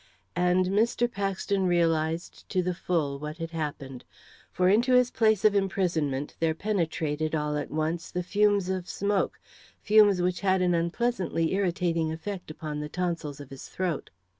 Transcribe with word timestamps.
And 0.35 0.65
Mr. 0.65 1.05
Paxton 1.07 1.67
realised 1.67 2.49
to 2.49 2.63
the 2.63 2.73
full 2.73 3.19
what 3.19 3.37
had 3.37 3.51
happened. 3.51 4.03
For 4.51 4.67
into 4.67 4.93
the 4.97 5.11
place 5.11 5.45
of 5.45 5.53
his 5.53 5.61
imprisonment 5.61 6.35
there 6.39 6.55
penetrated, 6.55 7.35
all 7.35 7.55
at 7.55 7.69
once, 7.69 8.09
the 8.09 8.23
fumes 8.23 8.67
of 8.67 8.89
smoke 8.89 9.39
fumes 9.79 10.19
which 10.19 10.39
had 10.41 10.63
an 10.63 10.73
unpleasantly 10.73 11.53
irritating 11.53 12.11
effect 12.11 12.49
upon 12.49 12.79
the 12.79 12.89
tonsils 12.89 13.39
of 13.39 13.51
his 13.51 13.69
throat. 13.69 14.09